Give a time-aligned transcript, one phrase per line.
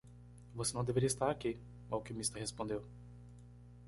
[0.55, 2.83] "Você não deveria estar aqui?" o alquimista respondeu.